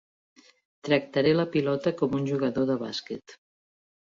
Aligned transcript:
Tractaré 0.87 1.33
la 1.35 1.45
pilota 1.57 1.93
com 2.01 2.17
un 2.21 2.27
jugador 2.31 2.67
de 2.71 2.79
bàsquet. 2.87 3.39